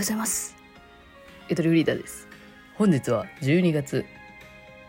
[0.00, 0.56] ございます。
[1.50, 2.26] ゆとりフリーダーです。
[2.76, 4.06] 本日は12月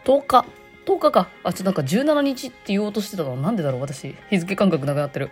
[0.06, 0.46] 10日。
[0.86, 1.30] 10日か。
[1.44, 3.36] あ、ちょっとなんか17日って言おうとしてたの。
[3.36, 4.16] なんでだろう私。
[4.30, 5.32] 日付感覚なくなってる。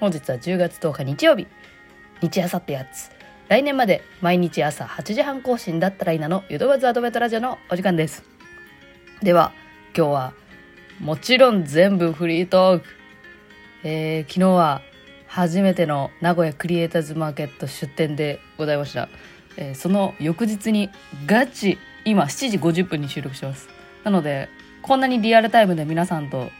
[0.00, 1.46] 本日は10月10日日曜日。
[2.22, 3.10] 日朝ってやつ。
[3.48, 8.24] 来年まで毎日朝8時半更新だったらいいなの、ゆとばずアドベントラジオのお時間です。
[9.22, 9.52] では、
[9.94, 10.32] 今日は、
[10.98, 12.86] もちろん全部フリートーク。
[13.84, 14.80] えー、昨日は
[15.28, 19.08] 初めての名古屋クリエイターズマーケット出店でございました。
[19.56, 20.90] えーその翌日に
[21.26, 23.68] ガチ、今7時50分に収録してます。
[24.04, 24.48] なので、
[24.82, 26.50] こんなにリアルタイムで皆さんと、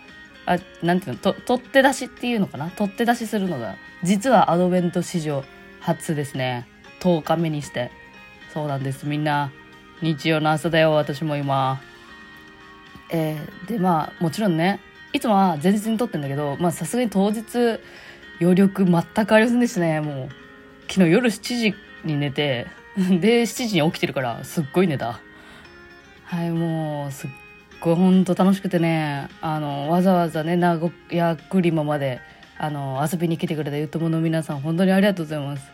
[0.46, 2.70] あ、なんていうの、と、取って出しっていうのかな？
[2.70, 5.44] 取って出しするのが、実はアドベント史上
[5.80, 6.68] 初ですね。
[7.00, 7.90] 10日目にして。
[8.52, 9.06] そうなんです。
[9.06, 9.52] みんな、
[10.02, 11.80] 日曜の朝だよ、私も今。
[13.10, 14.80] えーでまあもちろんね
[15.12, 17.80] いつもは前日に撮ってんだけどまあさすがに当日
[18.40, 20.28] 余力全くありませんでしたねもう
[20.88, 25.20] 昨日夜7時に寝て で7時に起きてるからすっごい寝た
[26.24, 27.30] はいもうすっ
[27.80, 32.20] ごいほんと楽しくてねあのわざわざね名古屋クリマまで
[32.58, 35.70] あの遊びに来てくれたゆともの皆さん本当にありがとうございます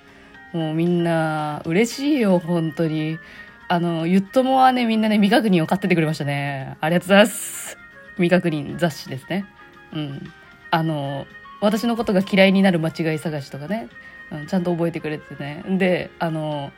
[0.53, 3.19] もうみんな嬉しいよ本当に
[3.67, 6.77] あの、ゆっともはね、みんなね、未確認を買っててくれましたね。
[6.81, 7.79] ありがとうございます。
[8.17, 9.47] 未確認雑誌ですね。
[9.93, 10.33] うん。
[10.71, 11.27] あの、
[11.65, 13.89] 私のことが嫌いになる間違い探しとかね、
[14.31, 15.65] うん、ちゃんと覚えてくれてね。
[15.79, 16.73] で、あの、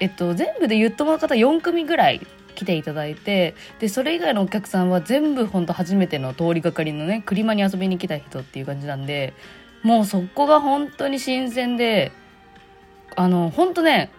[0.00, 9.34] えっと、全部でゆっともの方4組ぐらい来ていただいて、で、それ以外のお客さんは全部本当初めての通りがかりのね、車に遊びに来た人っていう感じなんで、
[9.82, 12.12] もうそこが本当に新鮮で、
[13.16, 14.10] あの、本当ね、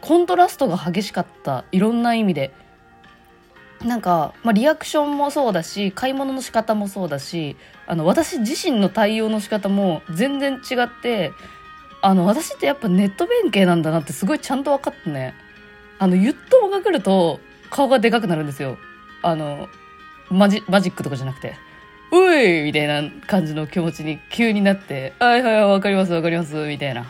[0.00, 1.64] コントラストが激しかった。
[1.72, 2.52] いろんな意味で。
[3.84, 11.32] なんか、まあ、リアクションもそうだし買い物の仕方もそうだしあの私自身の対応の仕方も全然違って
[12.02, 15.34] あの私ってやっぱネット弁慶なんだなってすごいちゃんと分かってね。
[16.00, 17.40] あのゆっともが来ると
[17.70, 18.78] 顔がでかくなるんですよ。
[19.22, 19.68] あの
[20.30, 21.56] マジマジックとかじゃなくて
[22.12, 27.02] 「うい!」みたいな感じの気持ちに急になって「はいはいわかりますわかります」みたいな。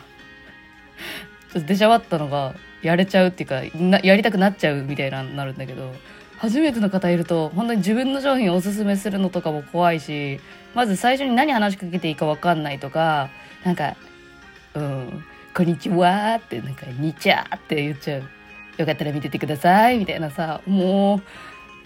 [1.53, 3.63] ちょっと出しゃばったのがやれちゃうっていうか
[4.03, 5.93] やりたくなっちゃうみたいななるんだけど。
[6.39, 10.39] 初めての方いると本当に自分の商品をおすすめするのとかも怖いし
[10.73, 13.29] まず最初に何話しかけていいか分かんないとか
[13.65, 13.95] なんか
[14.73, 15.23] 「うん
[15.53, 18.23] こんにちは」ってなんか「にちゃ」って言っちゃう。
[18.77, 21.21] よかったら見ててくださいみたいなさもう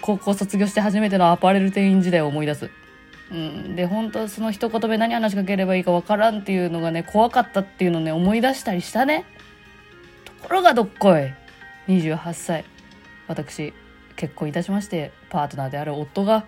[0.02, 2.70] 高校卒業して初めてのアパレル店員時代を思い出す。
[3.32, 9.26] うん、で本当その一言目何話しかければいいか分からんっていうのがね怖かったっていうのをね思い出したりしたね。
[10.26, 11.34] ところがどっこい。
[11.88, 12.66] 28歳。
[13.28, 13.74] 私。
[14.16, 16.46] 結婚いたしましてパートナーである夫が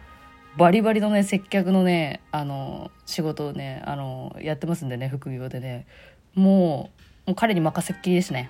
[0.58, 5.86] バリバリのね接客のねあの仕事をねあのやってますんでね副業でね。
[6.34, 8.50] もうもう彼に任せっきりですね。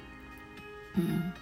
[0.97, 1.33] うん。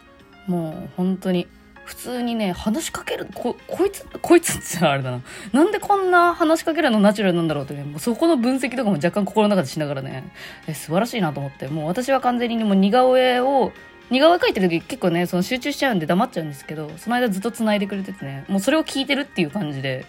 [0.47, 1.47] もう本当に
[1.85, 5.21] 普通にね話しかけるここいつこいつってあれだな。
[5.51, 7.83] なんでこんな話しかけるのナチュラルなんだろうってね。
[7.83, 10.31] もうそこの分析とかも若干心の中でしながらね。
[10.67, 11.67] え素晴らしいなと思って。
[11.67, 13.71] もう私は完全にもう似顔絵を
[14.13, 20.05] 似顔絵描いてる時結構ねその集中しちゃうんで黙っちゃうんですけどその間ずっと繋いでくれててねもうそれを聞いてるっていう感じで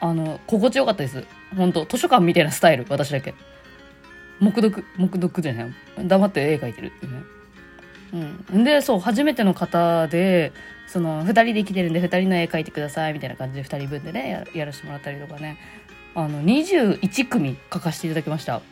[0.00, 1.24] あの心地よかったです。
[1.54, 3.34] 本当図書館みたいなスタイル私だけ。
[4.40, 7.22] 黙読黙読じゃない黙って絵描いてるっていうね。
[8.52, 10.52] うん、でそう初めての方で
[10.86, 15.58] その2人で来てるんで2人の絵描いてくださいみたいな感じで2人分でねややらせてもらったりとかね。
[16.14, 18.62] あの21組描かせていただきました。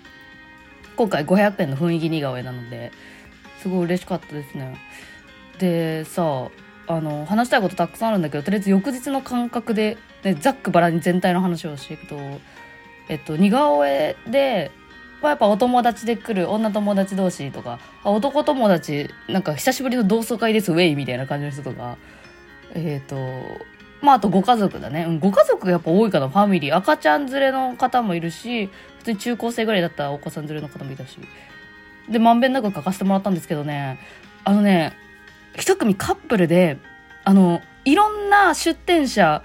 [0.96, 2.90] 今回500円の雰囲気似顔絵なので
[3.62, 4.76] すごい嬉しかったですね。
[5.58, 6.48] でさ
[6.86, 12.16] あの話したいことたくさんあるんだけどとりあえず翌日の感覚で、ね、ざっくばらに全体の話をしていくと
[13.08, 14.70] えっと似顔絵で
[15.20, 21.98] まあ、やっぱお友達で来る女友達同士とかあ男友達なんか久しぶりの同窓会ですウェイみたいな感じの人とか
[22.74, 23.16] えっ、と
[24.00, 26.28] まああとご家族だね、うん、ご家族がやっぱ多いかな。
[26.28, 26.76] ファミリー。
[26.76, 28.66] 赤ちゃん連れの方もいるし
[28.98, 31.18] 普通に中高生ぐらいだったらお子さん連れの方もいたし。
[32.10, 33.98] でまんべんなく書かせてもらったんですけどね。
[34.44, 34.92] あのね
[35.56, 36.78] 一組カップルで
[37.24, 39.42] あのいろんな出店者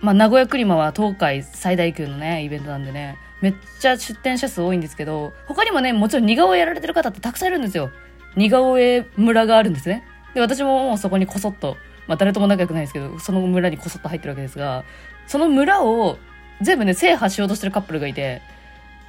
[0.00, 7.90] まあ、名古屋クリマは東海最大級のねイベントなんでねめっちゃ出店者数多いんですけど他にもねもちろん似顔絵やられてる方ってたくさんいるんですよ。
[8.36, 10.04] 似顔絵村があるんですね。
[10.34, 11.76] で私ももうそこにこそっと
[12.06, 14.84] まあ誰とも仲良くないですけどその村にこそっと入ってるわけですが
[15.26, 16.18] その村を
[16.60, 18.42] 全部ね制覇しようとしてるカップルがいて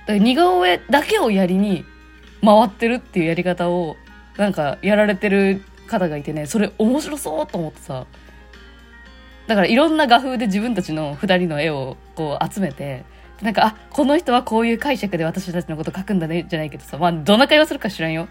[0.08, 1.86] 似顔絵だけをやりに
[2.44, 3.98] 回ってるっていうやり方を
[4.38, 8.06] なんかやられてる方がいてねそれ面白そうと思ってさ
[9.48, 13.04] だからいろんな画風で自分たちの2人の絵をこう集めて
[13.42, 18.28] なんかあこの人はこういう解釈で私たちのこと描くんだねじゃないけどさまあどんな会話するか知らんよ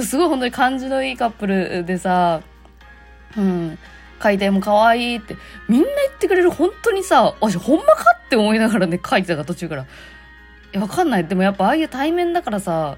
[0.00, 2.40] すごい本当に感じのいいカップルでさ、
[3.36, 3.78] うん、
[4.22, 5.36] 書いても可愛いって、
[5.68, 9.82] みんな言ってくれる本当にさ、私ほんまかって思いながらね、書いてたから途中から。
[9.82, 9.86] い
[10.72, 11.26] や、わかんない。
[11.26, 12.96] でもやっぱああいう対面だからさ、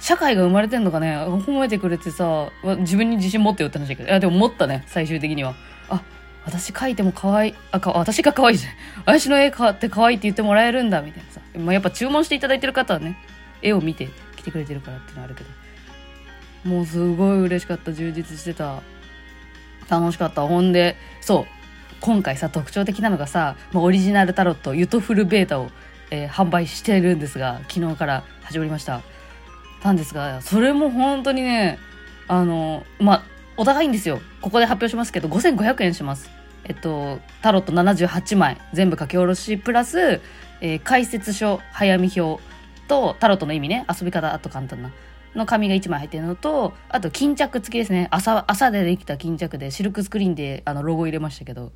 [0.00, 5.54] 社会が生まれてんのかね、褒めてくれてさ、自分に自信持ってよって話だけど、いや、でも持ったね、最終的には。
[5.88, 6.02] あ、
[6.44, 8.72] 私描いても可愛い、あ、か、私が可愛いじゃん。
[9.04, 11.40] 私の絵買って可愛いって言ってもらえるんだ、みたいなさ。
[11.58, 13.16] まあ、やっぱ注文していただいてる方はね、
[13.60, 15.50] 絵を見て来てくれてるからっていうのはあるけど。
[16.64, 17.92] もうすごい嬉しかった。
[17.92, 18.82] 充実してた。
[19.88, 20.42] 楽しかった。
[20.42, 21.46] ほんで、そう。
[22.00, 25.70] 今回さ、特徴的なのがさ、まあ、オリジナルタロット、ユトフルベータを、
[26.10, 29.02] えー、販売してるんですが、昨日から始まりました。
[29.82, 31.78] たんですが、それも本当にね、
[32.26, 33.22] あの、まあ、
[33.56, 34.20] お高いんですよ。
[34.40, 36.30] ここで発表しますけど、5500円します。
[36.64, 40.20] えっと、タロット78枚、全部書き下ろし、プラス、
[40.60, 42.42] えー、解説書、早見表
[42.86, 44.90] と、タロットの意味ね、遊び方、あと簡単な、
[45.34, 48.08] の紙が1枚入ってるのと、あと巾着付きですね。
[48.10, 51.72] 朝、朝でできた巾着で、シルクスクリーンで、あの、ロゴ入れましたけど、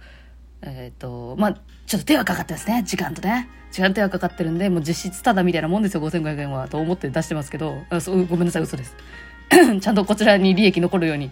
[0.62, 1.52] えっ、ー、と、まあ、
[1.86, 2.82] ちょっと手がかかってますね。
[2.84, 3.48] 時間とね。
[3.70, 6.68] 時間手がかかってるんで、もう実質ただみたいなもんですよ、5500円は。
[6.68, 8.94] と思って出してますけど、あそうごめんなさい、嘘です。
[9.80, 11.30] ちゃんとこちらに利益残るように、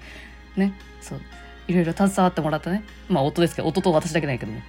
[0.56, 1.20] ね、そう、
[1.68, 2.82] いろいろ携わってもらったね。
[3.08, 4.60] まあ、夫ですけど、夫と私だけないけども。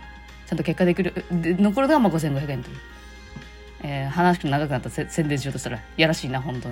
[0.48, 2.78] ちゃんと結果できる、で残るのがまあ5500円という。
[3.84, 6.70] えー、話が長くなった宣伝しようとしたら、やらしいな、本当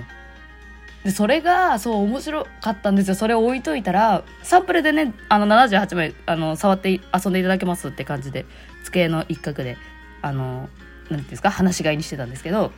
[1.04, 3.14] で、それが、そう、面白かったんですよ。
[3.14, 8.44] それを置いといたら、サンプルでね、あの、78枚、あの、触って遊んでいただけますって感じで、
[8.84, 9.78] 机の一角で、
[10.20, 12.72] あの、なんていうんですか、話し飼いにしてたんですけど、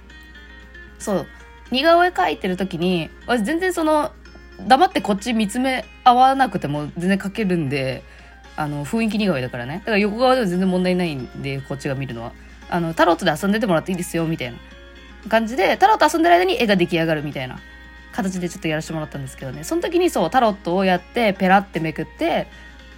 [1.01, 1.27] そう、
[1.73, 4.13] 似顔絵描いてる時に、私全然その、
[4.61, 8.05] 黙ってこっち見つめ合わなくても全然描けるんで、
[8.55, 9.79] あの、雰囲気似顔絵だからね。
[9.79, 12.33] だから横側でも全然問題ないんで、こっちが見るのは。
[12.71, 14.59] あの、タロットで遊んでてもらっていいですよ、みたいな
[15.29, 17.59] 感じで、タロット遊んでる間に絵が出来上がるみたいな
[18.13, 19.65] 形でちょっとやらせてもらったんですけどね。
[19.65, 22.47] その時にそう、タロットをやって、ペラってめくって、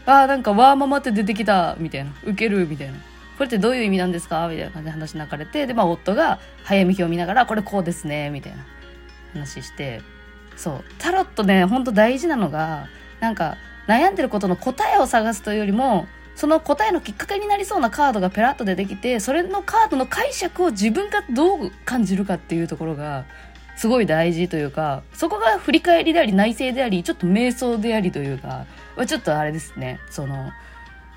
[0.07, 2.13] ああ、なんかワーママって出てきた、みたいな。
[2.25, 2.95] ウケる、みたいな。
[2.95, 3.01] こ
[3.41, 4.47] れってどういう意味なんですか？
[4.49, 8.65] みたいな感じで話流れて、で、まあ夫が早見表を見ながら、これこうですね、みたいな
[9.33, 10.03] 話して、
[10.57, 10.85] そう。
[10.99, 12.87] タロットね、ほんと大事なのが、
[13.21, 13.57] なんか、
[13.89, 16.07] 悩んでることの答えを探すというよりも、
[16.37, 23.25] その答えのきっかけになりそうなカードがペラッと出てきて、それのカードの解釈を自分がどう感じるかっていうところが、
[23.77, 28.67] すごい大事というか、そこが振り返りであり、内政であり、ちょっと瞑想でありというか、
[29.07, 30.53] ちょっとあれですね、その、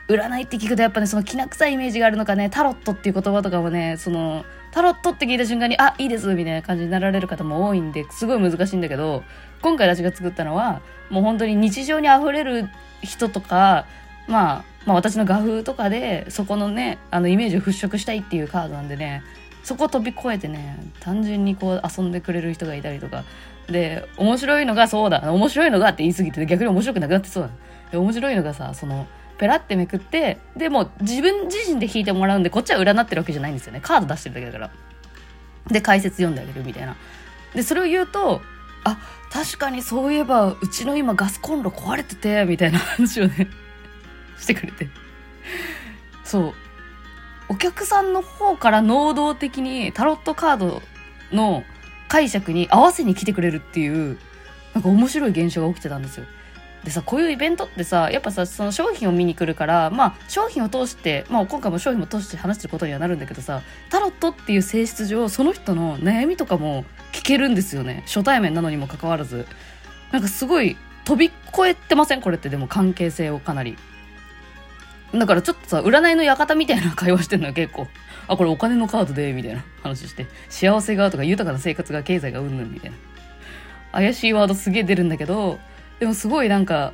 [0.07, 9.23] 占いって聞くとやっぱね、そのきな臭いイメージがあるのかね、タロットっていう言葉とかもね、その、タロットって聞いた瞬間に、あ、いいですみたいな感じになられる方も多いんで、すごい難しいんだけど、
[9.61, 12.69] 今回私が作ったのは、もう本当に日常に溢れる
[13.01, 13.85] 人とか、
[14.27, 19.23] まあ、まあ私の画風とかで、そこのね、あのイメージを払拭したいっていうカードなんでね、
[19.67, 23.25] そこ飛び越えてね単純にこう遊んでくれる人がいたりとか。
[23.69, 25.29] で面白いのがそうだ。
[25.33, 27.49] 面白いのがって言い過ぎて逆に面白くなくなってそうだ。
[27.91, 33.81] で面白いのがさそのペラってめくってでも自分自身で引いてもらうんでこっちは占ってるわけじゃないんですよね。
[33.81, 34.71] カード出してるだけだから。
[35.69, 36.95] で解説読んであげるみたいな。
[37.53, 38.41] でそれを言うと
[38.85, 38.97] あ
[39.33, 43.49] 確かにそういえばうちの今ガスコンロ壊れててみたいな話をね
[44.39, 44.87] してくれて。
[46.23, 46.53] そう。
[47.49, 50.81] お客さんの方から能動的にタロットカード
[51.31, 51.63] の
[52.07, 54.17] 解釈に合わせに来てくれるっていう、
[54.73, 56.25] なんか面白い現象が起きてたんですよ。
[56.83, 68.03] でさ、こういうイベントってさ、やっぱさ、その商品を見に来るから、まあ、商品を通して、まあ、今回も商品を通して話してることにはなるんだけどさ、タロットっていう性質上、その人の悩みとかも聞けるんですよね。
[68.05, 69.47] 初対面なのにもかかわらず。
[70.11, 72.21] なんかすごい飛び越えてません？
[72.21, 73.75] これってでも関係性をかなり。
[75.19, 77.87] だからちょっとさ、占いの館みたいな会話してんのよ、結構。
[78.27, 80.27] あ、これお金のカードで、みたいな話して。
[80.49, 82.97] 幸せがとか豊かな生活が経済がうんぬん、みたいな。
[83.91, 85.59] 怪しいワードすげえ出るんだけど、
[85.99, 86.93] でもすごいなんか、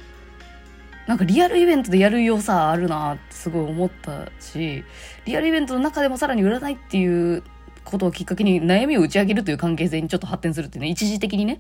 [1.07, 4.83] なんかリアルイベントでやる良さあるなってすごい思ったし、
[5.25, 7.43] リアルイベントの中でもさらに占いっていう
[7.83, 11.59] ことをきっかけに悩みを打ち上げるという関係性にちょっと発展するっていうね、一時的にね。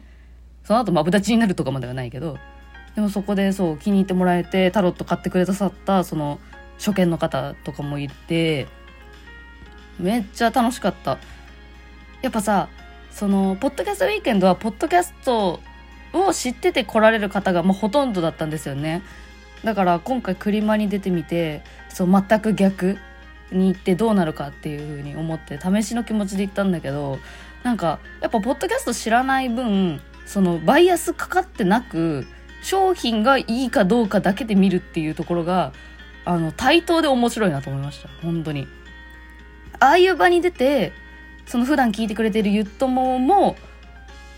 [0.63, 2.37] その後マブダチになるとかまではないけど、
[2.95, 6.39] でもそこでそう気に入ってもらえてタロット買ってくれたさったその
[6.83, 8.67] 初見の方とかもいて
[9.99, 11.17] めっちゃ楽しかった。
[12.21, 12.67] やっぱさ
[13.11, 15.61] そのポッドキャストウィーケンドはポッドキャスト
[16.13, 19.01] を知ってて来られる方がもうほとんどだったんですよね。
[19.63, 22.97] だから今回クリマに出てみてそう全く逆
[23.51, 27.19] に行ってどうなるかっていうふうに思って試しの気持ちで行ったんだけど
[27.63, 32.25] なんかやっぱポッドキャスト知らない分そのバイアスかかってなく
[32.61, 35.73] 商品がいいかどうかだけで見るっていうところが、
[36.25, 38.09] あの、対等で面白いなと思いました。
[38.21, 38.67] 本当に。
[39.79, 40.93] ああいう場に出て、
[41.45, 43.55] その普段聞いてくれてるゆっともも、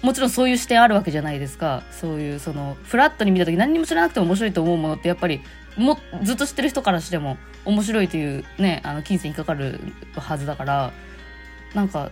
[0.06, 5.42] もちろんそういう視点あるわけじゃないですかそういうそのフラットに見た時何にも知らなくても面白いと思うものってやっぱり
[5.78, 9.80] もずっと知ってる人からしても面白いというねあの金銭にかかる
[10.16, 10.92] はずだから
[11.74, 12.12] なんか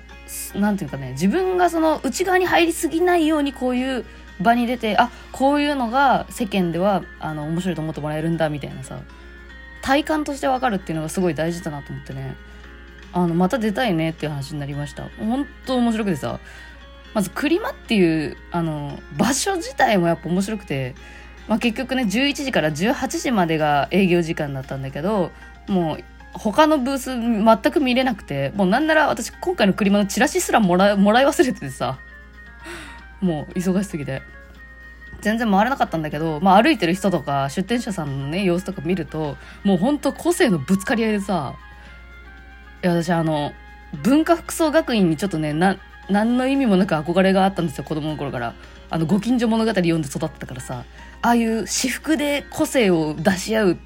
[0.55, 4.05] なんていうかね自分がその内側に入りすぎないようにこういう
[4.41, 8.99] 場に出てあこういうのが世間ではあの面白いと思ってもらえるんだみたいなさ
[9.83, 12.35] 体感として分かるっていうのがすごい大事だなと思ってね。
[13.11, 15.09] あのまた出たいねっていう話になりました。
[15.19, 16.39] 本当面白くてさ。
[17.13, 20.95] まずクリマっていうあの場所自体もやっぱ面白くて、
[21.47, 25.29] まあ、結局ね11時から18時までが営業時間だったんだけど
[25.67, 28.51] もう他のブース全く見れなくて。
[28.55, 31.99] もうなんなら私今回のクリマのチラシすらもらもらい忘れててさ。
[33.21, 34.23] もう忙しすぎて。
[35.23, 41.55] 全然回れなかったんだけど、まあ、歩いてる人とか出店者さんのね様子とか見るともうほんと個性のぶつかり合いでさ
[42.83, 43.53] いや私あの
[44.03, 45.77] 文化服装学院にちょっとねな
[46.09, 48.53] 何の意味もなく憧れがあったんですよ子供の頃から。
[48.89, 50.83] あのご近所物語読んで育ったからさ
[51.23, 53.77] ああいう私服で個性を出し合う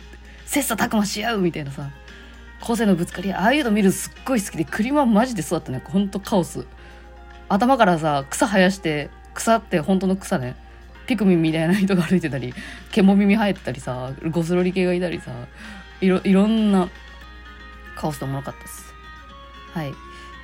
[0.45, 1.91] 切磋琢磨し合うみたいなさ
[2.59, 5.81] 個性のぶつかり合いああいうの見るすっごい好きでクリマジでそうだったね。
[5.85, 6.65] ほんとカオス。
[7.47, 10.57] 頭からさ草生やして草って本当の草ね。
[11.07, 12.53] ピクミンみたいな人が歩いてたり
[12.91, 15.31] 獣耳生えてたりさゴスロリ系がいたりさ
[16.01, 16.89] いろいろんな
[17.95, 18.93] カオスでおもろかったです
[19.73, 19.93] はい、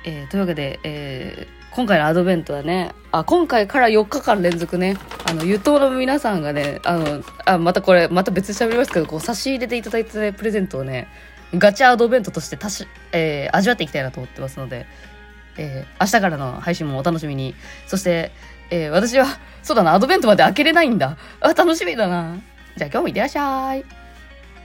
[0.04, 4.96] えー、というわけで、えー今回のアドベントはね、あ、今回から4日間連続ね、
[5.28, 11.08] あの、ゆとの皆さんがね、あの、あ、またこれ、また別で喋りますけど、こう、差し入れていただいた、ね、プレゼントをね、
[11.52, 14.86] ガチャアドベントとしてたし、えー、味わっていきたいなと思ってますので、
[15.56, 17.56] えー、明日からの配信もお楽しみに。
[17.88, 18.30] そして、
[18.70, 19.26] えー、私は、
[19.62, 21.16] そうだな、アドベントまで開けれないんだ。
[21.40, 22.36] あ、楽しみだな。
[22.76, 24.03] じゃあ今日もいってらっしゃい。